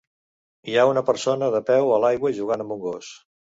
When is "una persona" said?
0.91-1.51